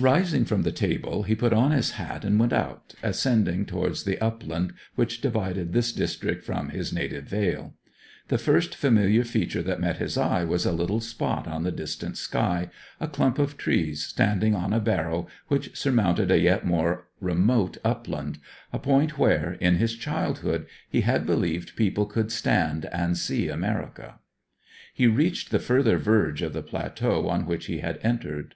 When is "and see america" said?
22.86-24.20